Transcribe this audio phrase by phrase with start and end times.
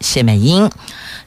[0.00, 0.70] 谢美英。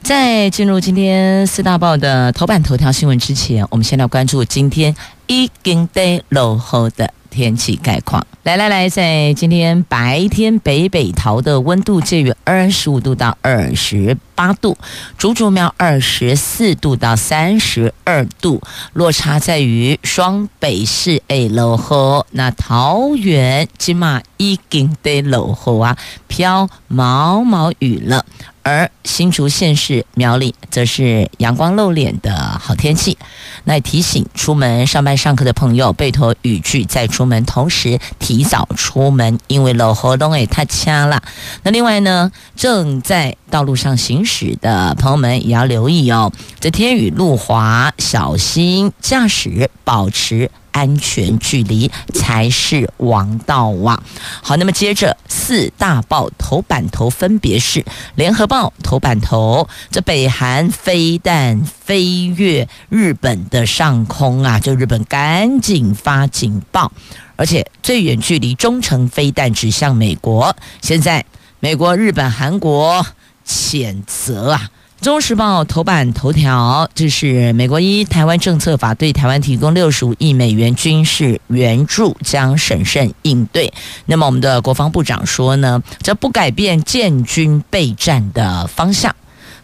[0.02, 4.94] 在进入今天四大报的头版头条新闻之前，我们先来关注今天
[5.26, 8.26] 已经对落后的天气概况。
[8.42, 14.76] 来来来，在今天白天北北桃的温度介于二十五度到二十八度，
[15.16, 18.60] 竹竹苗二十四度到三十二度，
[18.92, 28.24] 落差在于双北市诶落后，那桃园今嘛已经得落后啊，飘毛毛雨了。
[28.64, 33.18] 而新竹县市苗栗则是阳光露脸的好天气，
[33.64, 41.20] 那提醒出门上班上课的朋友，备妥雨具再出门，同时提早出门，因为落雨都会太掐了。
[41.64, 50.50] 那另外呢，正在道路上行驶的朋友们也要留意哦，这天雨路滑，小心驾驶，保持。
[50.72, 54.02] 安全距离才是王道啊！
[54.42, 66.90] 好，那么接着四大报头版头分别是：联合报头版头，这北韩飞弹飞越日本的上空啊，就日本赶紧发警报，
[67.36, 70.56] 而且最远距离中程飞弹指向美国。
[70.80, 71.22] 现在
[71.60, 73.04] 美国、日本、韩国
[73.46, 74.70] 谴责啊！
[75.04, 83.72] 《中时报》头版头条，这是美国一台湾政策法对台湾提供六十五亿美元军事援助，将审慎应对。
[84.06, 89.10] 那么，我们的国防部长说呢，这不改变建军备战的方向。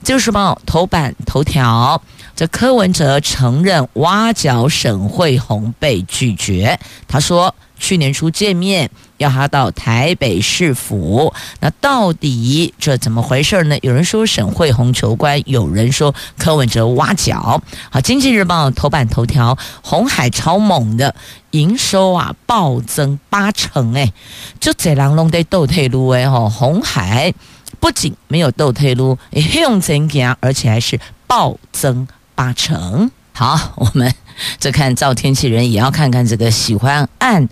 [0.06, 2.02] 《中时报》头版头条，
[2.34, 7.54] 这柯文哲承认挖角沈慧红被拒绝，他说。
[7.78, 13.78] 去年初见面，要他到台北市府，那到底这怎么回事呢？
[13.82, 17.62] 有人说沈慧红求官，有人说柯文哲挖角。
[17.90, 21.14] 好，《经济日报》头版头条，红海超猛的
[21.52, 24.12] 营收啊，暴增八成哎，
[24.60, 27.32] 就这人拢在斗退路哎吼，红海
[27.80, 33.10] 不仅没有倒退噜，也用增加，而且还是暴增八成。
[33.38, 34.12] 好，我们。
[34.58, 37.48] 再看造天气人也要看看这个喜欢按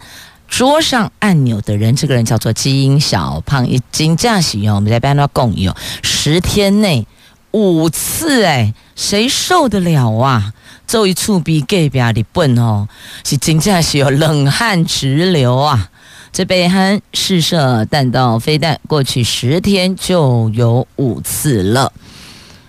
[0.49, 7.07] 桌上按钮的人，这个人叫做基因小胖，一金驾驶哦，我们在班上共有十天内
[7.53, 10.53] 五次哎，谁受得了啊？
[10.89, 12.89] 这一触比隔壁的笨哦，
[13.23, 15.89] 是金驾驶有冷汗直流啊！
[16.33, 21.93] 这北韩试射弹道飞弹，过去十天就有五次了。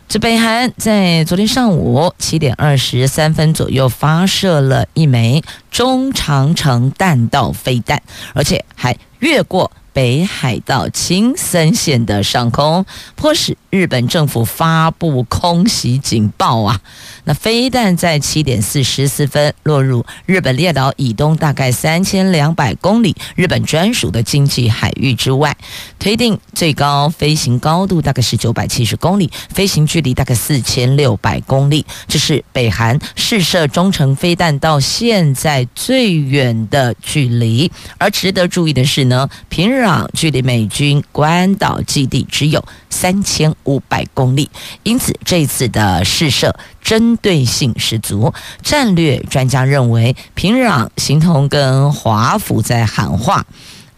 [0.10, 8.02] 这北韩在昨天上午七点二十三分左右发射了一枚中长程弹道飞弹，
[8.34, 9.70] 而且还越过。
[9.98, 12.86] 北海道青森县的上空，
[13.16, 16.80] 迫使日本政府发布空袭警报啊！
[17.24, 25.58] 那飞弹在七点四十四分落入日本列岛以东大概三千两百公里日本专属的经济海域之外，
[25.98, 31.84] 推定最高飞行高度大概是九百七十公里，飞行距离大概四千六百公里。
[32.08, 37.72] 这是北韩试射中程飞弹到现在最远的距离。
[37.98, 39.87] 而值得注意的是呢，平日。
[40.14, 44.50] 距离美军关岛基地只有三千五百公里，
[44.84, 48.34] 因此这次的试射针对性十足。
[48.62, 53.46] 战略专家认为，平壤形同跟华府在喊话。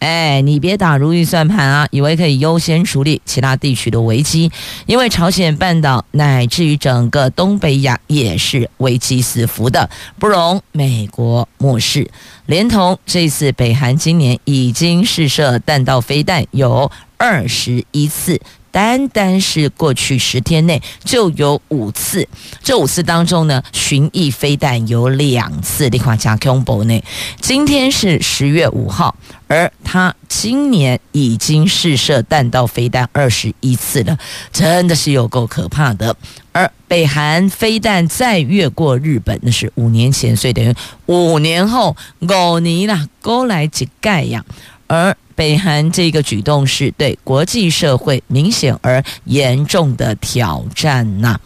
[0.00, 1.86] 哎，你别打如意算盘啊！
[1.90, 4.50] 以为可以优先处理其他地区的危机，
[4.86, 12.10] 因为朝鲜半岛乃至于整个东北亚也是危机四伏的，不容美国漠视。
[12.46, 18.40] 连同这次北韩今年已经试射弹道飞弹有二十一次。
[18.70, 22.26] 单单是过去十天内就有五次，
[22.62, 25.88] 这五次当中呢，巡弋飞弹有两次。
[25.88, 27.02] 你看加恐怖呢。
[27.40, 29.16] 今天是十月五号，
[29.48, 34.16] 而他今年已经试射弹道飞弹二十一次了，
[34.52, 36.14] 真的是有够可怕的。
[36.52, 40.74] 而北韩飞弹再越过日本，那是五年前，所以等于
[41.06, 44.44] 五年后五年啦，过来几盖呀。
[44.86, 51.38] 而北韩这个举动是对国际社会明显而严重的挑战呐，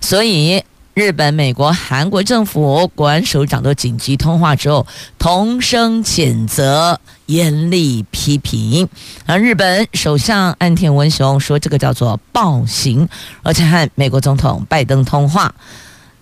[0.00, 4.84] 所以日本、美国、韩国政府国安首长都紧急通话之后，
[5.20, 8.88] 同声谴责、严厉批评。
[9.24, 13.08] 而日本首相岸田文雄说：“这个叫做暴行。”
[13.44, 15.54] 而且和美国总统拜登通话，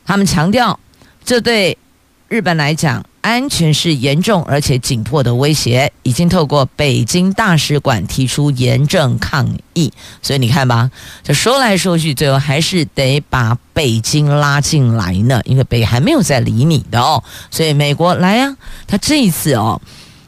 [0.05, 0.79] 他们强调，
[1.25, 1.79] 这对
[2.29, 9.93] 日本来讲，安全是严重而且紧迫的威胁，已经透过北京大使馆提出严正抗议。
[10.23, 10.89] 所以你看吧，
[11.25, 17.25] 这说来说去，最后还是得把北京拉进来呢，因为北韩没有在理你的哦。
[17.51, 18.57] 所以美国来呀、啊，
[18.87, 19.81] 他这一次哦，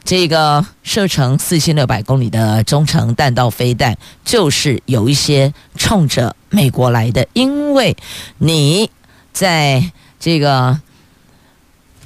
[0.03, 7.95] 这个射程四千六百公里的中程弹道飞弹，就是有一些冲着美国来的，因为
[8.39, 8.91] 你
[9.31, 10.81] 在这个。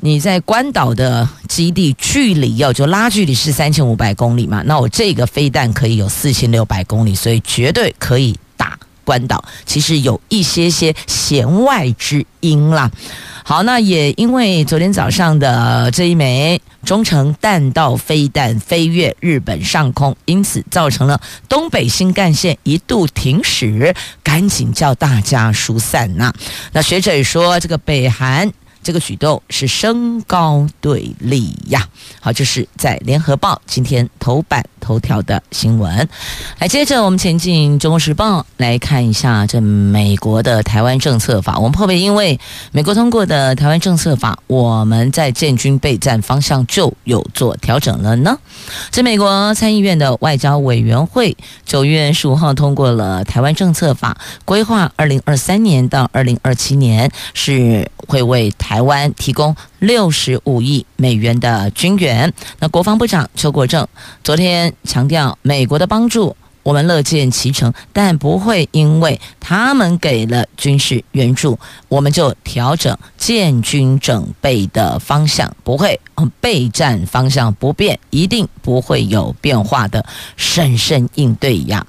[0.06, 4.62] 你在关岛的基地距离要就拉距离是三千五百公里嘛？
[4.66, 9.42] 那我这个飞弹可以有四千六百公里，所以绝对可以打关岛。
[9.66, 12.92] 其实有一些些弦外之音啦。
[13.46, 26.34] 好，那也因为昨天早上的这一枚中程弹道飞弹飞越日本上空，因此造成了东北新干线一度停驶，赶紧叫大家疏散呐、
[26.74, 28.52] 那学者也说，这个北韩。
[28.84, 31.88] 这个举动是升高对立呀。
[32.20, 36.08] 好，就是在联合报今天头版头条的新闻。
[36.60, 41.58] 来，接着我们前进《中国时报》来看一下这美国的台湾政策法。
[41.58, 42.40] 我们会不会因为
[42.72, 48.38] 美国通过的台湾政策法，我们在建军备战方向就有做调整了呢？
[48.92, 51.36] 这美国参议院的外交委员会
[51.66, 62.32] 九月十五号通过了台湾政策法，规划二零二三年到二零二七年是会为台湾提供六十五亿美元的军援。
[62.60, 63.88] 那国防部长邱国正
[64.24, 66.36] 昨天强调，美国的帮助。
[66.64, 76.00] 我们乐见其成，但不会因为他们给了军事援助，我们就调整建军整备的方向，不会，
[76.40, 80.06] 备战方向不变，一定不会有变化的，
[80.38, 81.86] 审慎应对呀。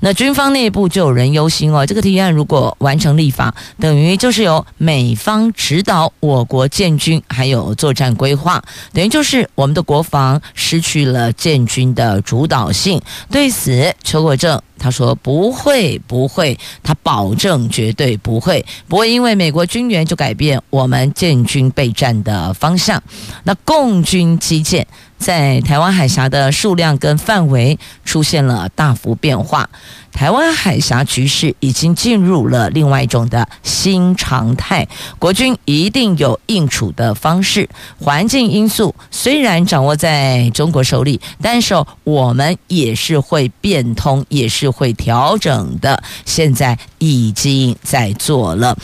[0.00, 8.62] 那军方内部就有人忧心哦，这个提案如果完成立法，等于就是由美方指导我国建军，还有作战规划，
[8.92, 13.00] 等于就是我们的国防失去了建军的主导性。
[13.30, 23.02] 对此，邱国正他说不会不会，他保证绝对不会，不会因为美国军援就改变我们建军备战的方向。
[23.42, 24.86] 那共军基建
[25.18, 29.68] 在台湾海峡的数量跟范围出现了大幅变化。
[30.12, 34.86] 台湾海峡局势已经进入了另外一种的新常态，
[35.18, 37.68] 国军一定有应处的方式。
[37.98, 41.74] 环境因素虽然掌握在中国手里，但是
[42.04, 46.00] 我们也是会变通，也是会调整的。
[46.24, 48.78] 现在已经在做了，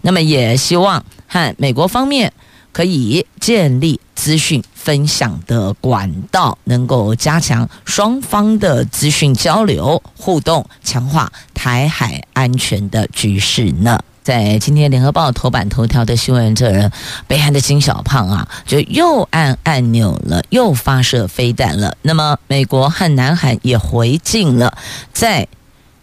[0.00, 2.32] 那么也希望和美国方面
[2.74, 13.98] 可以建立资讯分享的管道，能够加强双方的资讯交流互动，强化台海安全的局势呢。
[14.24, 16.90] 在今天联合报头版头条的新闻，这人
[17.28, 21.96] 北韩的金小胖啊，就又按按钮了，又发射飞弹了。
[22.02, 24.76] 那么美国和南韩也回敬了，
[25.12, 25.46] 在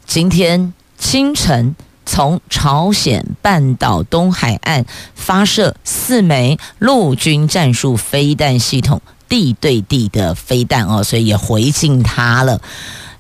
[0.05, 1.75] 今天清晨。
[2.11, 4.85] 从朝鲜半岛东海岸
[5.15, 12.59] 发射四枚陆军战术飞弹系统地对地的飞弹哦，所以也回敬他了。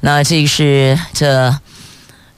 [0.01, 1.57] 那这是这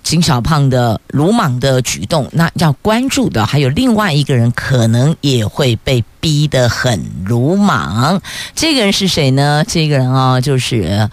[0.04, 2.30] 金小胖的鲁莽的举动。
[2.34, 8.22] 那要关注的还有另外一个人，可能也会被逼得很鲁莽。
[8.54, 9.66] 这个人是谁呢？
[9.68, 11.10] 这个人啊、哦，就是。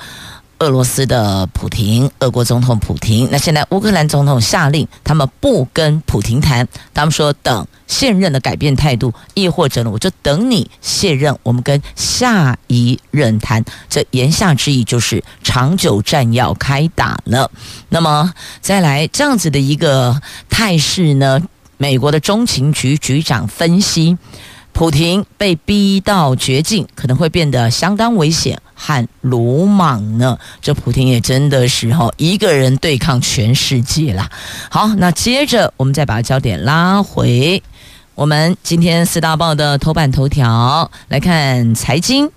[0.60, 3.26] 俄罗斯的普亭，俄国总统普亭。
[3.32, 13.64] 那现在乌克兰总统下令，他们不跟普亭谈，他们说等现任的改变态度，亦或者呢，我就等你卸任，我们跟下一任谈。
[13.88, 17.50] 这言下之意就是长久战要开打了。
[17.88, 21.40] 那么再来这样子的一个态势呢，
[21.78, 24.18] 美国的中情局局长分析。
[24.72, 30.38] 普亭被逼到绝境，可能会变得相当危险和鲁莽呢。
[30.62, 34.30] 这普亭也真的是哈一个人对抗全世界啦。
[34.70, 37.62] 好，那接着我们再把焦点拉回
[38.14, 42.30] 我们今天四大报的头版头条来看财经。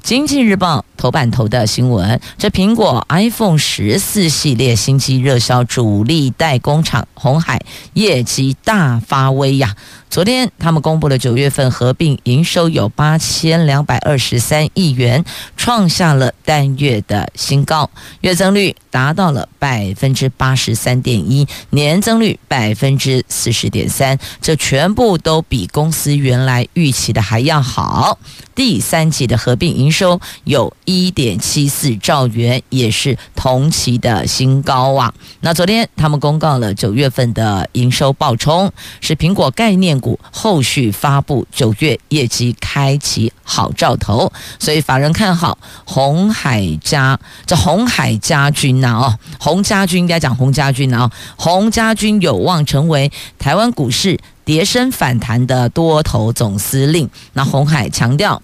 [0.00, 7.60] 经济日报头版头的新闻，这苹果 iPhone 十四系列新机热销，主力代工厂红海
[7.92, 9.74] 业绩大发威呀。
[10.10, 15.24] 昨天他们公布了九月份合并营收有八千两百二十三亿元，
[15.56, 17.90] 创下了单月的新高，
[18.22, 28.18] 月增率达到了百分之八十三点一，年增率百分之四十点三，这全部都比公司原来预期的还要好。
[28.54, 35.14] 第三季的合并营收有一点七四兆元，也是同期的新高啊。
[35.40, 54.18] 那昨天他们公告了九月份的营收暴冲，是苹果概念股后续发布九月业绩开启好兆头，所以法人看好红海家这红海家军呐哦，红家军应该讲红家军啊，红家军有望成为台湾股市。
[54.44, 58.40] 跌升反弹的多头总司令，那红海强调，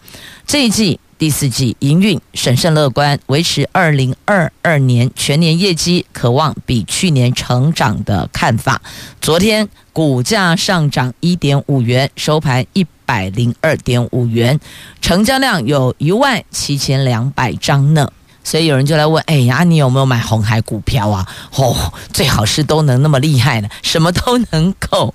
[0.47, 8.83] 这一季第四季营运审慎乐观，维持二零二二年全年业绩渴望比去年成长的看法。
[9.23, 14.61] 昨天股价上涨一点五元，收盘一百零二点五元，
[15.01, 18.13] 成交量有一万七千两百张呢。
[18.45, 21.27] 所以有人就来问：“哎呀，你有没有买红海股票啊？
[21.57, 25.15] 哦，最好是都能那么厉害的，什么都能够。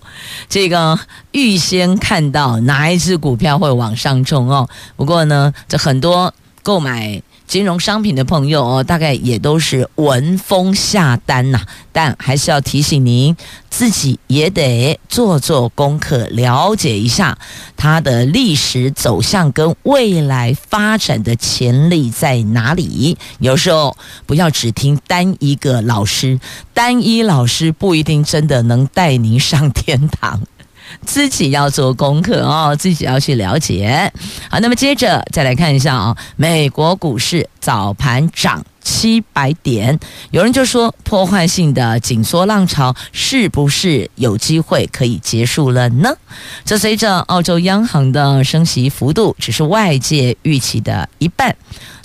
[0.49, 0.99] 这个
[1.31, 4.67] 预先看到哪一只股票会往上冲哦。
[4.97, 6.33] 不过呢，这很多
[6.63, 11.59] 购买。”金融商品的朋友哦，大概也都是闻风下单呐，
[11.91, 13.35] 但还是要提醒您，
[13.71, 17.35] 自己也得做做功课，了解一下
[17.75, 23.17] 它的历史走向跟未来发展的潜力在哪里。
[23.39, 26.39] 有时候不要只听单一个老师，
[26.75, 30.43] 单一老师不一定真的能带您上天堂。
[31.05, 34.11] 自己要做功课哦，自己要去了解。
[34.49, 39.99] 好，那么接着再来看一下啊，美国股市早盘涨七百点，
[40.31, 46.15] 有人就说破坏性的紧缩浪潮是不是有机会可以结束了呢？
[46.63, 51.55] 这随着澳洲央行的升息幅度只是外界预期的一半，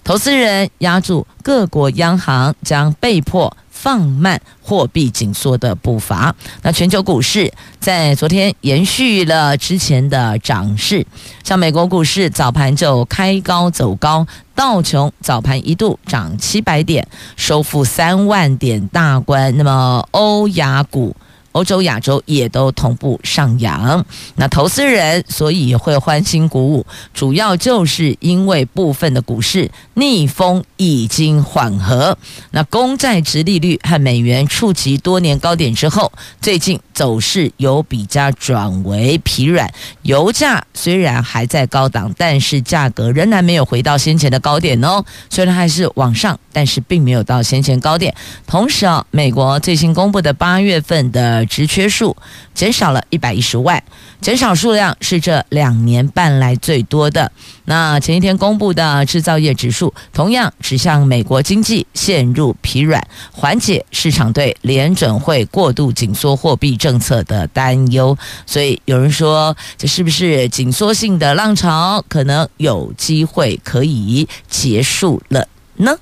[0.02, 3.54] 投资人押注各国央行将被迫。
[3.85, 6.35] 放慢货币紧缩的步伐。
[6.62, 11.07] 那全球股市在昨天延续了之前的涨势，
[11.43, 19.55] 像美国股市早盘就开高走高，道琼早盘一度涨七百点，收复三万点大关。
[19.59, 21.14] 那么欧亚股。
[21.54, 26.84] 欧洲、亚洲也都同步上扬，那投资人所以也会欢欣鼓舞，
[27.14, 32.18] 主要就是因为部分的股市逆风已经缓和，
[32.50, 48.12] 那公债殖利率和美元触及多年高点之后，最近走势有比较转为疲软，油价虽然还在高档，但是价格仍然没有回到先前的高点哦，虽然还是往上，但是并没有到先前高点。
[48.44, 52.16] 同时啊，美国最新公布的八月份的职缺数
[52.54, 53.82] 减少了一百一十万，
[54.20, 57.30] 减少数量是这两年半来最多的。
[57.66, 68.16] 那前一天公布的制造业指数同样指向美国经济陷入疲软，缓解市场对联准会过度紧缩货币政策的担忧。
[68.46, 75.96] 所以有人说，这是不是紧缩性的浪潮可能有机会可以结束了呢？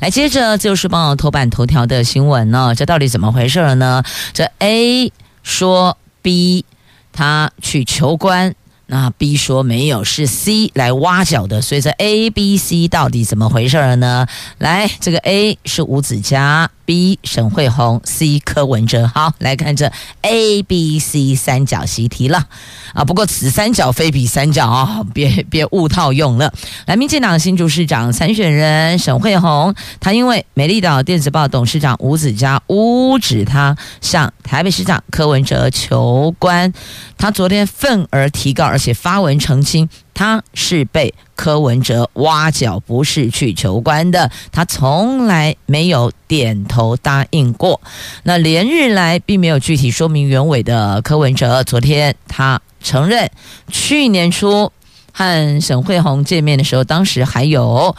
[0.00, 4.02] 来，接着就是报头版头条的新闻呢，这到底怎么回事呢？
[4.32, 5.12] 这 A
[5.42, 6.64] 说 B
[7.12, 8.54] 他去求官，
[8.90, 14.26] 那 B 说没有，是 C 来挖角的，所以这 A、B、C 到底怎么回事呢？
[14.58, 16.68] 来，这个 A 是吴子嘉。
[16.84, 19.92] B 沈慧虹，C 柯文哲，好，来看这
[20.22, 22.48] A B C 三角习题了
[22.94, 23.04] 啊！
[23.04, 26.52] 不过此三角非彼三角啊，别别误套用了。
[26.86, 36.72] 来，民进党新竹市长参选人沈慧虹，他因为美丽岛电子报董事长吴子嘉污指他向台北市长柯文哲求官，
[37.16, 39.88] 他昨天愤而提告，而且发文澄清。
[40.12, 44.30] 他是被柯文哲挖角，不是去求官的。
[44.52, 47.80] 他从来没有点头答应过。
[48.24, 53.30] 那连日来并没有具体说明原委的柯文哲，昨天他承认，
[53.68, 54.70] 去年初
[55.10, 57.96] 和沈慧虹见面的时候，当时还有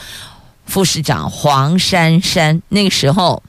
[0.68, 2.62] 副市长黄珊珊。
[2.70, 3.42] 那个时候，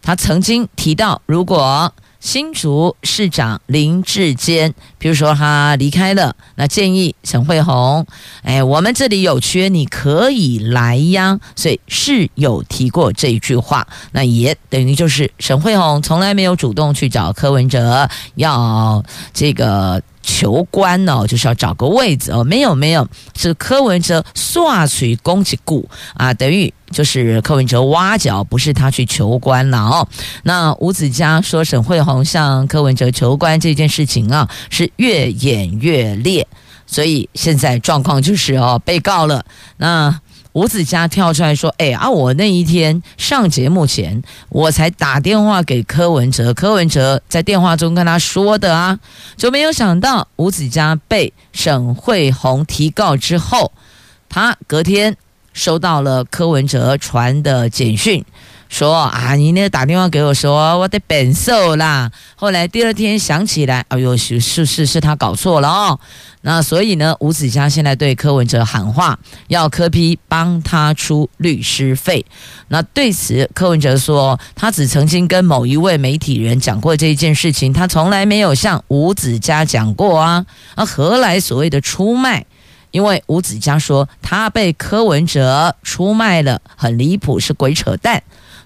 [0.00, 8.06] 他曾经提到，如果新竹市长林志坚，比如说他离开了，那建议沈慧红，
[8.44, 11.40] 哎，我们这里有缺，你可以来呀。
[11.56, 22.42] 所以是有提过这一句话，那也等于就是沈慧红从来没有主动去找柯文哲要这个求官哦，就是要找个位子哦。
[22.44, 30.08] 没有没有，是柯文哲刷取攻击股啊，等于就是柯文哲挖角，不是他去求官了哦。
[30.44, 36.46] 那吴子嘉说沈慧红向柯文哲求官这件事情啊，是越演越烈，
[36.86, 39.44] 所以现在状况就是哦，被告了
[39.76, 40.20] 那。
[40.52, 48.98] 吴子嘉跳出来说：“哎啊，我那一天上节目前，我才打电话给柯文哲，柯文哲在电话中跟他说的啊，
[49.36, 53.72] 就没有想到吴子嘉被沈慧红提告之后，
[54.28, 55.16] 他隔天
[55.54, 58.24] 收到了柯文哲传的简讯。”
[58.72, 62.10] 说啊，你那个打电话给我说我的本色啦。
[62.34, 66.00] 后来第二天想起来，哎呦，是是是，是他搞错了哦。
[66.40, 72.24] 那所以呢，吴子嘉现在对柯文哲喊话，要柯批帮他出律师费。
[72.68, 80.46] 那对此，柯文哲说，他只曾经跟某一位媒体人讲过这一件事情，他从来没有向吴子嘉讲过啊。
[80.76, 82.46] 那何来所谓的出卖？
[82.90, 88.22] 因为吴子嘉说他被柯文哲出卖了，很离谱，是鬼扯淡。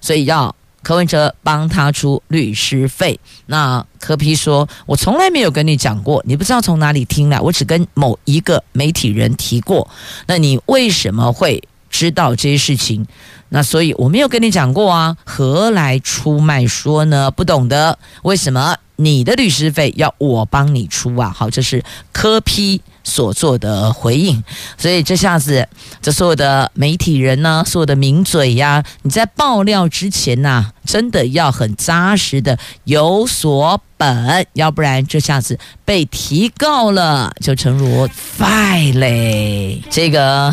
[0.06, 3.18] 所以要柯文哲帮他出律师费。
[3.46, 9.90] 那柯批说：“我从来没有跟你讲过，你不知道从哪里听来，我只跟某一个媒体人提过。
[10.28, 11.60] 那你为什么会
[11.96, 13.06] 知道这些事情？
[13.48, 17.30] 那所以我没有跟你讲过啊，何来出卖说呢？
[17.30, 21.32] 不懂得为什么你的律师费要我帮你出啊？
[21.34, 24.42] 好，这是柯批。”所做的回应，
[24.76, 25.68] 所以这下子，
[26.02, 39.80] 这所有的媒体人呢，所有的名嘴呀，你在爆料之前呐、真的要很扎实的有所本，要不然这下子被提告了，就诚如败类。
[39.88, 40.52] 这个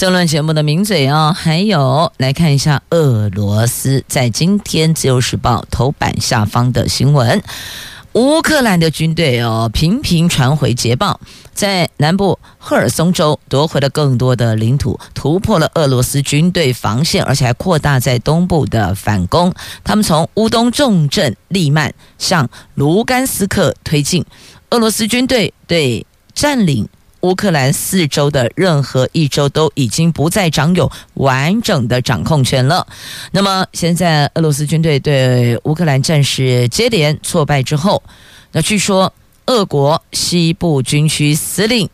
[0.00, 7.42] 政论节目的名嘴啊，还有来看一下俄罗斯在今天《自由时报》头版下方的新闻。
[8.14, 11.20] 乌克兰的军队哦，频频传回捷报，
[11.52, 19.52] 在南部赫尔松州夺回了更多的领土，突破了俄罗斯军队防线，而且还扩大在东部的反攻。
[19.84, 24.24] 他们从乌东重镇利曼向卢甘斯克推进，
[24.70, 26.88] 俄罗斯军队对占领。
[27.20, 32.86] 乌克兰四周的任何一周都已经不再掌有完整的掌控权了。
[33.32, 38.02] 那么，现在俄罗斯军队对乌克兰战事接连挫败之后，
[38.52, 39.12] 那据说
[39.46, 41.88] 俄国西部军区司令。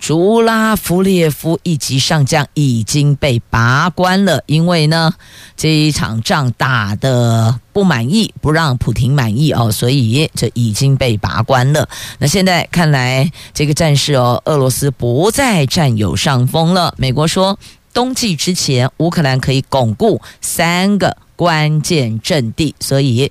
[0.00, 5.12] 朱拉夫列夫一级上将已经被拔关了，因为呢，
[5.58, 11.86] 这一场仗打得不满意，不让普廷满意哦，所以这已经被拔关了。
[12.18, 16.94] 那现在看来，这个战事哦，俄罗斯不再占有上风了。
[16.96, 17.58] 美国说，
[17.92, 23.30] 冬季之前，乌克兰可以巩固三个关键阵地，所以。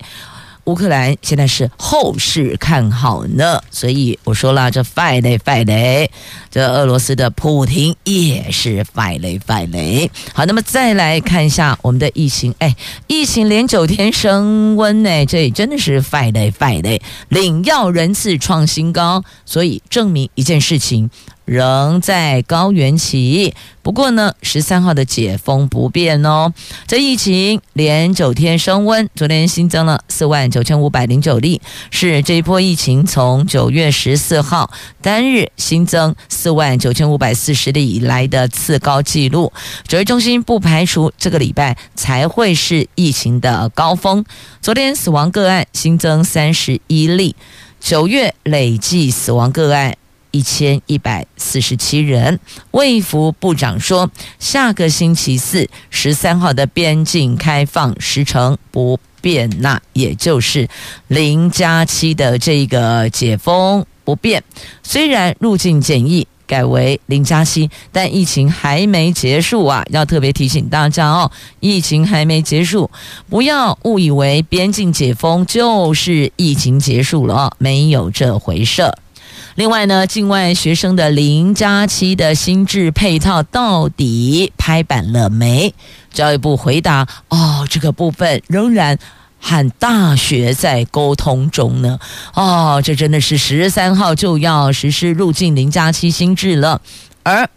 [0.70, 6.12] 乌克兰现在是后市看好呢，所以我说了，这败类败类，
[6.52, 10.12] 这俄罗斯的普亭也是败类败类。
[10.32, 12.76] 好，那么再来看一下我们的疫情，哎，
[13.08, 21.10] 疫情连九天升温呢，这真的是败类败类，领药人次创新高，所以证明一件事情。
[21.50, 26.54] 仍在高原期，不过呢，十三号的解封不变哦。
[26.86, 31.60] 这疫情连九天升温，昨天新增了四万九千五百零九例，
[31.90, 34.70] 是这一波疫情从九月十四号
[35.02, 39.52] 单日新增四万九千五百四十例以来的次高纪录。
[39.88, 44.24] 指挥中心不排除这个礼拜才会是疫情的高峰。
[44.62, 47.36] 昨天死亡个案新增三十一例，
[47.80, 49.96] 九月累计死亡个案。
[50.32, 52.40] 一千一百四十七人。
[52.72, 60.68] 卫福部长说，下个星期四十三号的边境开放时程不变，那也就是
[61.08, 64.44] 零加七的这个解封不变。
[64.84, 69.86] 虽然入境检疫改为零加七，但疫情还没结束啊！
[69.92, 72.90] 要特别提醒大家哦，疫情还没结束，
[73.30, 78.92] 不要误以为边境解封就是疫情结束了哦，没有这回事。
[79.60, 85.74] 另外呢，境外学生的零加七的新制配套到底拍板了没？
[86.14, 88.98] 教育部回答：哦，这个部分仍然
[89.38, 92.00] 和大学在沟通中呢。
[92.34, 96.80] 哦，这真的是十三号就要实施入境零加七新制了。
[97.24, 97.50] 而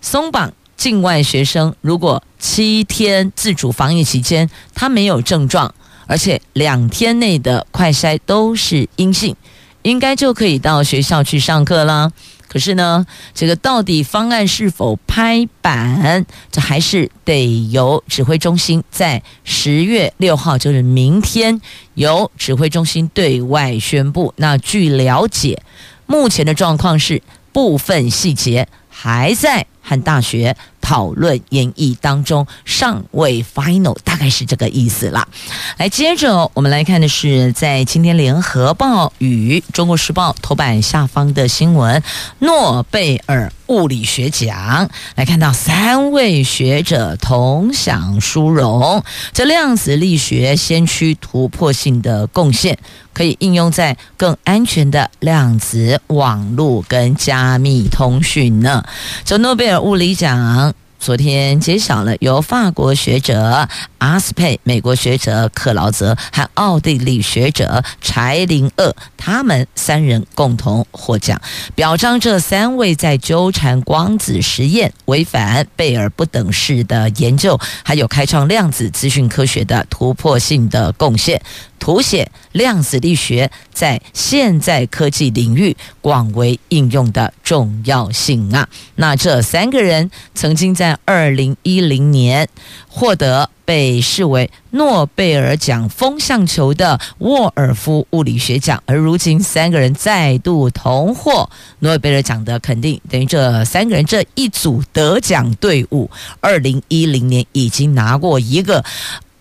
[0.00, 5.74] 松绑境外学生，如果七天自主防疫期间他没有症状，
[6.06, 9.36] 而且两天内的快筛都是阴性。
[9.84, 12.10] 应该就可以到学校去上课了。
[12.48, 21.60] 可是呢，这个到底方案是否拍板，这还是得由指挥中心在十月六号，就是明天，
[21.94, 24.32] 由指挥中心对外宣布。
[24.36, 25.62] 那据了解，
[26.06, 35.28] 目前的状况是部分细节还在和大学讨论演绎当中，尚未 final，大概是这个意思啦。
[35.76, 42.02] 来，接着我们来看的是在今天《联合报》与《中国时报》头版下方的新闻：
[42.38, 44.90] 诺贝尔物理学奖。
[45.14, 52.78] 来看到三位学者同享殊荣，这量子力学先驱突破性的贡献，
[53.12, 58.84] 可以应用在更安全的量子网络跟加密通讯呢。
[59.24, 60.74] 这诺贝尔物理奖。
[61.00, 71.38] 昨天揭晓了，由法国学者阿斯佩、美国学者克劳泽和奥地利学者柴林厄，他们三人共同获奖，
[71.74, 81.42] 表彰这三位在纠缠光子实验、违反贝尔不等式的研究，还有开创量子资讯科学的突破性的贡献。
[81.84, 88.66] 凸显量子力学在现在科技领域广为应用的重要性啊！
[88.94, 92.48] 那这三个人曾经在二零一零年
[92.88, 108.82] 获得被视为诺贝尔奖风向球的沃尔夫物理学奖，而如今三个人再度同获诺贝尔奖的肯定，等于这三个人这一组得奖队伍，二零一零年已经拿过一个。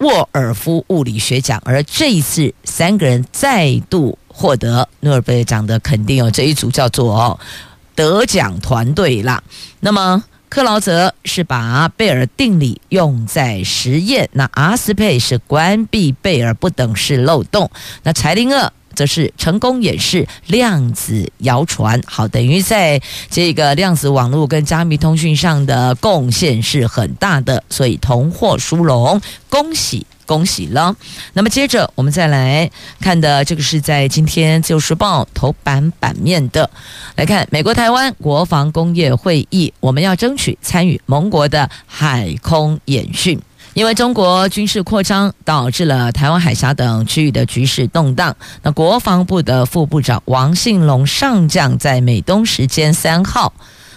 [0.03, 7.39] 沃尔夫物理学奖，而这一次三个人再度获得诺贝尔奖的肯定哦，这一组叫做
[7.95, 9.41] 得奖团队啦。
[9.79, 17.71] 那么克劳泽是把贝尔定理用在实验，那阿斯佩是关闭贝尔不等式漏洞，
[18.03, 18.73] 那柴林厄。
[18.95, 30.95] 则是成功演示量子谣传，好，等于在这个量子网络跟加密通讯上的贡献是很大的，所以同获殊荣，恭喜恭喜了。
[31.33, 36.69] 那么接着我们再来看的这个是在今天《自由时报》头版版面的，
[37.15, 43.39] 来看美国台湾国防工业会议，我们要争取参与盟国的海空演训。
[43.73, 53.51] 因为中国军事扩张导致了台湾海峡等区域的局势动荡，那国防部的副部长王信龙上将在美东时间三号，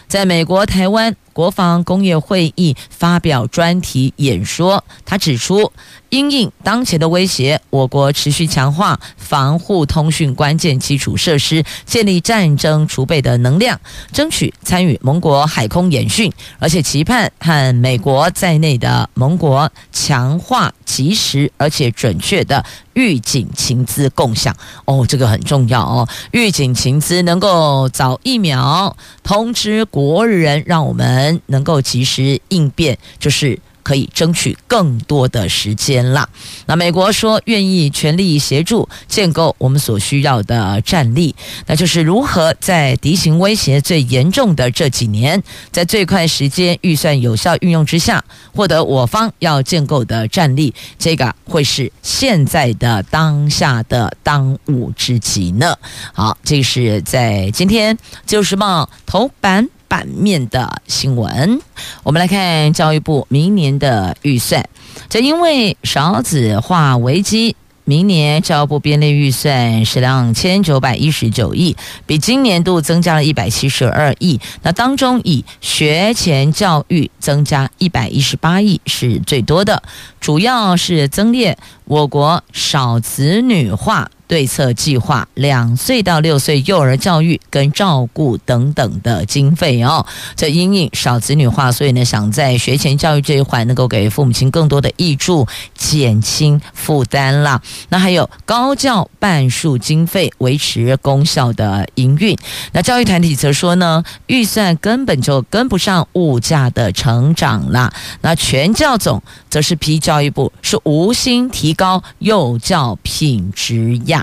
[0.09, 5.71] 在美国台湾国防工业会议发表专题演说，他指出，
[6.09, 13.79] 因应当前的威胁，我国持续强化防护通讯关键基础设施，建立战争储备的能量，
[14.13, 24.57] 争取参与盟国海空演训，而且期盼和美国在内的盟国强化及时而且准确的预警情资共享。
[24.87, 33.59] 哦，这个很重要哦，预警情资能够早一秒通知国人，让我们能够及时应变，就是。
[33.87, 36.29] 可以争取更多的时间了。
[36.67, 41.37] 那美国说愿意全力协助建构我们所需要的战力，
[41.69, 50.75] 那就是如何在敌情威胁最严重的这几年，在最快时间、预算有效运用之下，获得我方要建构的战力。
[50.99, 55.77] 这个会是现在的当下的当务之急呢。
[56.13, 59.69] 好，这是在今天《自由时报》头版。
[59.97, 61.59] 版面的新闻，
[62.03, 64.63] 我们来看教育部明年的预算。
[65.09, 74.39] 这因为少子化危机，明年教育部编列预算是两千九百一十九亿，比今年度增加了一百七十二亿。
[74.61, 79.83] 那当中以学前教育增加一百一十八亿是最多的，
[80.21, 81.57] 主要是增列
[81.87, 84.11] 我国少子女化。
[84.27, 97.61] 对策计划、两岁到六岁幼儿教育跟照顾等等的经费哦，这因应少子女化，所以呢，想在学前教育这一环能够给父母亲更多的挹注，减轻负担啦。
[97.89, 102.37] 那还有高教半数经费维持公校的营运。
[102.73, 107.93] 那教育团体则说呢，预算根本就跟不上物价的成长啦。
[108.23, 114.16] 那全教总则是批教育部是无心提高幼教品质呀。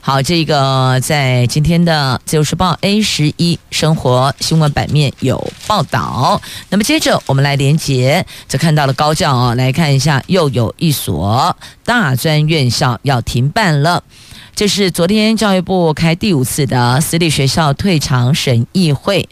[0.00, 6.40] 好，这个在今天的《自由时报》A 十一生活新闻版面有报道。
[6.68, 14.02] 那么接着我们来连结，就看到了高教哦，来看一下，又有一所大专院校要停办了。
[14.54, 19.28] 这是昨天教育部开第五次的私立学校退场审议会，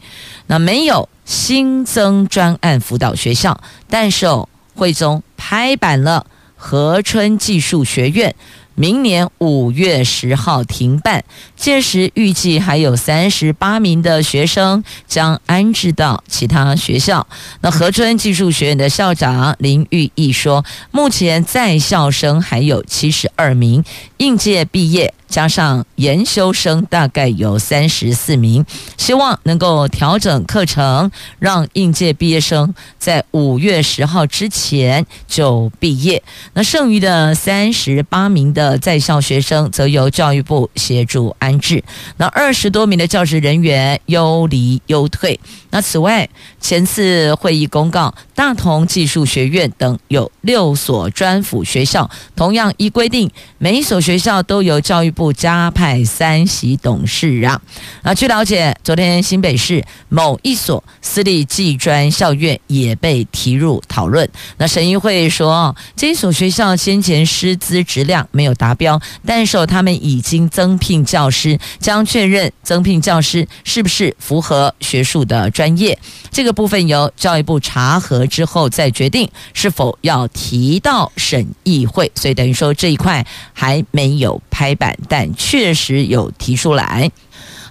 [0.47, 4.27] 那没有新增专案辅导学校，但是，
[4.75, 6.25] 会中拍板了
[6.57, 8.35] 和春技术学院。
[8.81, 11.23] 明年五月十号停办，
[11.55, 17.27] 届时预计还有三十八名的学生将安置到其他学校。
[17.61, 23.85] 那和春技术学院的校长林玉义说，目前在校生还有七十二名，
[24.17, 28.67] 应届毕业加上研修生大概有三十四名，
[28.99, 36.23] 希望能够调整课程，让应届毕业生在五月十号之前就毕业。
[36.53, 41.83] 那剩余的三十八名的在校学生，则由教育部协助安置。
[42.17, 45.39] 那二十多名的教职人员优离优退。
[45.71, 46.29] 那此外，
[46.61, 57.61] 前次会议公告，大同技术学院等有六所专辅学校，同样依规定，每一所学校都由教育部不加派三席董事啊。
[58.05, 64.27] 那据了解，昨天新北市某一所私立技专校院也被提入讨论。
[64.57, 75.99] 那审议会说，这一所学校先前师资质量没有达标，但是他们已经增聘教师，将确认增聘教师是不是符合学术的专业。
[76.31, 87.11] 这个部分由教育部查核之后再决定是否要提到审议会，所以等于说这一块还没有拍板，但确实有提出来。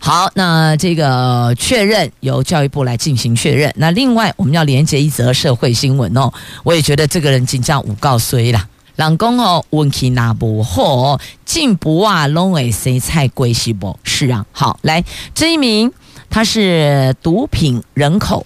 [0.01, 3.73] 好，那这个确认由教育部来进行确认。
[3.77, 6.29] 那另外我们要连接一则社会新闻哦，
[6.63, 8.67] 我也觉得这个人真正有够衰啦。
[8.97, 13.97] 人讲哦，运气那不好，进不啊，拢会生菜龟是不？
[14.03, 15.01] 是啊，好，来
[15.33, 15.89] 这一名
[16.29, 18.45] 他是毒品人口。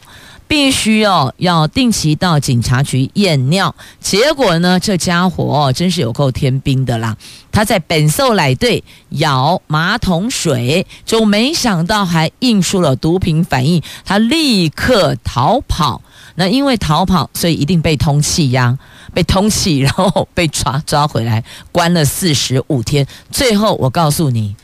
[0.54, 3.74] 必须哦，要定期到警察局验尿。
[4.00, 7.18] 结果呢，这家伙哦，真是有够天兵的啦！
[7.52, 16.04] 他在本寿来对舀马桶水，就没想到还印出了毒品反应，他立刻逃跑。
[16.36, 18.78] 那因为逃跑，所以一定被通气呀，
[19.12, 23.08] 被通气，然后被抓抓回来，关了四十五天。
[23.32, 24.56] 最后我告诉你，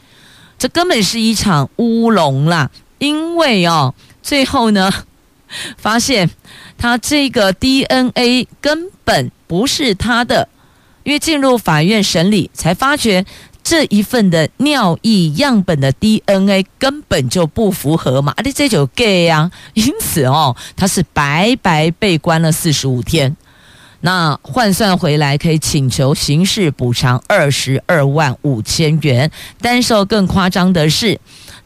[0.59, 2.69] 这根本是一场乌龙啦！
[2.99, 4.93] 因为哦，最后呢。
[5.77, 6.29] 发现
[6.77, 10.47] 他这个 DNA 根本不是他的，
[11.03, 13.25] 因为进入法院审理才发觉
[13.63, 23.35] 这一份的尿液样本的 DNA 根本就不符合嘛，啊，你这就 gay 呀，因此哦，他是白白被关了四十五天，
[24.01, 29.29] 那换算回来可以请求刑事补偿二十二万五千元，
[29.61, 31.19] 但受更夸张的是。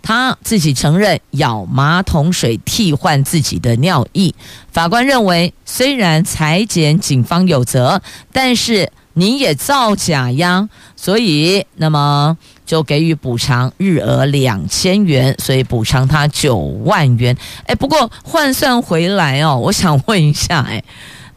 [0.04, 4.36] 他自己承认舀马桶水替换自己的尿液，
[4.72, 8.02] 法官认为虽然裁剪警方有责，
[8.34, 17.36] 但是你也造假呀，所以那么就给予补偿日额两千元，所以补偿他九万元。
[17.66, 20.84] 哎，不过换算回来哦，我想问一下，哎，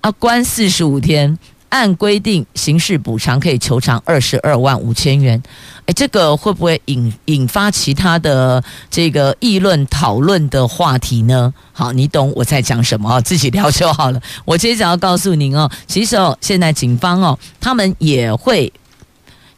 [0.01, 1.39] 啊，关四十五天。
[1.69, 5.43] 按规定，刑事补偿可以求偿二十二万五千元。
[5.87, 11.53] 诶，这个会不会引引发其他的这个议论讨论的话题呢？
[11.73, 14.21] 好，你懂我在讲什么哦，自己聊就好了。
[14.45, 18.73] 我接着要告诉您哦，其实哦，现在警方哦，他们也会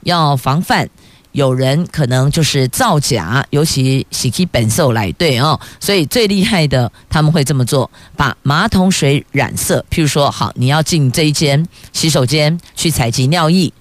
[0.02, 0.88] 要防范。
[1.32, 9.84] 有人可能就是造假，尤其洗去本色来对哦，所以最厉害的他们会这么做，把马桶水染色。
[9.90, 13.72] 譬如说，好，你要进这一间洗手间去采集尿液，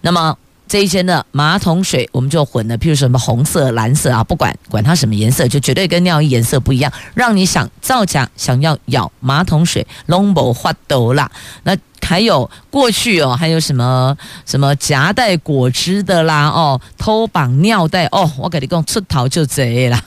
[0.00, 11.30] 那么这一些的马桶水我们就混了，譬如什么红色、蓝色啊，不管管它什么颜色，就绝对跟尿液颜色不一样，让你想造假、想要咬马桶水，拢无法度啦。
[11.62, 11.76] 那。
[12.06, 19.98] 还有过去哦，还有什么什么夹带果汁的啦，哦，偷绑尿袋哦，我跟你讲，出逃就贼啦。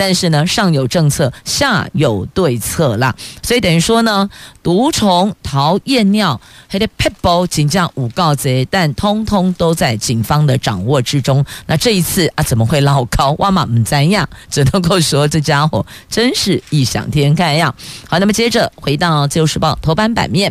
[0.00, 3.14] 但是呢，上有政策，下有对策啦。
[3.42, 4.30] 所以等于说呢，
[4.62, 11.44] 毒虫逃验尿，还得撇步警将五告贼，但通通都在警方的掌握之中。
[11.66, 13.32] 那这一次啊，怎么会老高？
[13.40, 17.74] 哇嘛唔怎样，只能够说这家伙真是异想天开呀。
[18.08, 20.50] 好，那么接着回到《自由时报》头版版面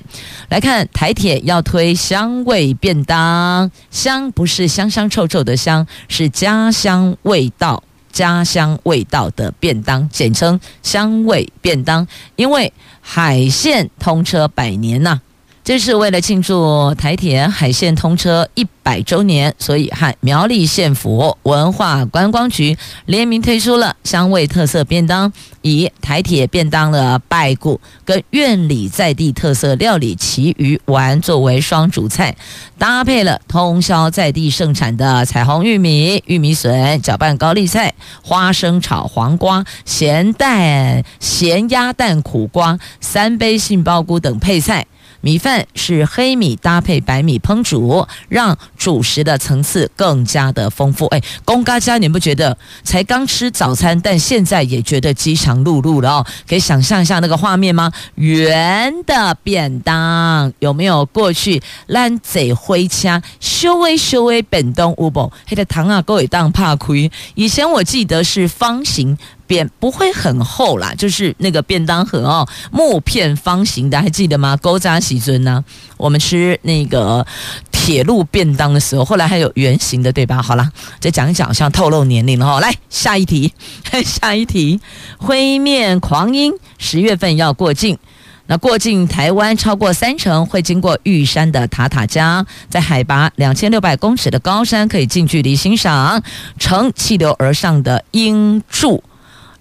[0.49, 7.81] 来看，台铁要推香味便当，香不是香香臭臭的香，是家乡味道。
[8.11, 15.21] 家乡味道的便当，简称香味便当，因为海线通车百年呐、
[15.69, 32.35] 这是为了庆祝台铁海线通车一百周年，所以和苗栗县府文化观光局联名推出了香味特色便当，以台铁便当的败骨跟院里在地特色料理旗鱼丸作为双主菜，
[32.79, 44.87] 搭配了通霄在地盛产的彩虹玉米、玉米笋，搅拌高丽菜、花生炒黄瓜、咸蛋、咸鸭蛋苦瓜、三杯杏鲍菇等配菜。
[45.21, 51.05] 米饭是黑米搭配白米烹煮，让主食的层次更加的丰富。
[51.07, 56.25] 哎，公家家，你不觉得才刚吃早餐，但现在也觉得饥肠辘辘了哦？
[56.47, 57.91] 可以想象一下那个画面吗？
[58.15, 61.05] 圆的便当有没有？
[61.11, 67.11] 过去烂贼灰掐修微修微本东乌宝黑的糖啊，各位当怕亏。
[67.35, 69.17] 以前我记得是方形。
[69.49, 74.55] 便不会很厚啦，就是那个便当盒哦，木片方形的，还记得吗？
[74.57, 75.65] 勾扎喜尊呢？
[75.97, 77.25] 我们吃那个
[77.71, 80.39] 铁路便当的时候，后来还有圆形的，对吧？
[80.39, 82.59] 好了，再讲一讲，像透露年龄了哦。
[82.59, 83.51] 来下一题，
[84.05, 84.79] 下一题，
[85.17, 87.97] 灰面狂鹰十月份要过境，
[88.45, 96.21] 那过境台湾超过三成会经过玉山的塔塔加，在海拔两千六百公尺的高山，可以近距离欣赏
[96.59, 99.03] 乘气流而上的鹰柱。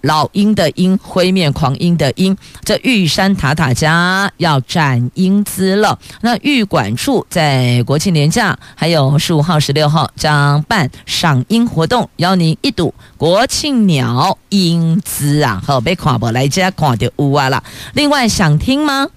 [0.01, 5.97] 老鹰的鹰，灰面狂鹰的鹰，这玉山塔塔加要展鹰姿了。
[6.21, 15.61] 那玉管处在国庆连假，还有十五号、十六号将办赏鹰活动，邀您一睹国庆鸟鹰姿啊！
[15.65, 17.63] 好，被看不来家看的乌啊了。
[17.93, 19.07] 另外想听吗？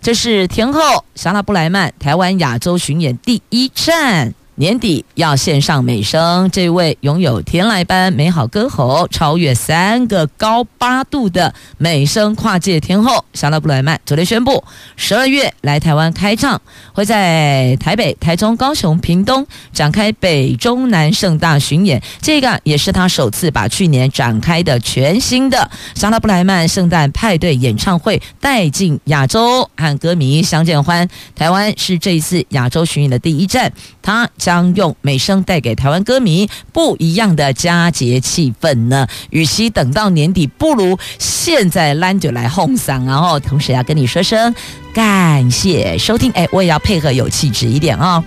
[0.00, 0.80] 这是天后
[1.14, 4.34] 莎拉布莱曼台湾亚洲巡演第一站。
[4.56, 14.62] 年底要献上美声，这位拥有天籁般美好歌喉、超越三个高八度的美声跨界天后莎拉布莱曼，昨天宣布
[14.94, 16.60] 十二月来台湾开唱，
[16.92, 22.00] 会在台北、台中、高雄、屏东展开北中南盛大巡演。
[22.22, 31.08] 这个也是他首次把去年展开的全新的莎拉布莱曼圣诞派对演唱会带进亚洲，和歌迷相见欢。
[31.34, 34.30] 台湾是这一次亚洲巡演的第一站，他。
[34.44, 39.08] 将用美声带给台湾歌迷不一样的佳节气氛呢。
[39.30, 43.06] 与其等到年底，不如现在拦就来哄嗓。
[43.06, 44.54] 然后同时要跟你说声
[44.92, 46.30] 感谢收听。
[46.32, 48.22] 哎，我也要配合有气质一点哦。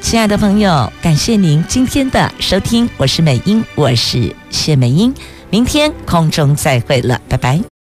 [0.00, 5.12] 亲爱的朋友，感谢您今天的收听，我是美英，我是谢美英，
[5.50, 7.70] 明天空中再会了，拜拜。